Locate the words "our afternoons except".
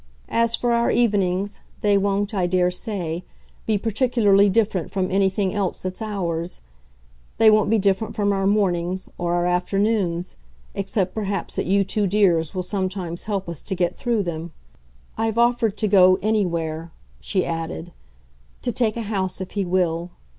9.35-11.13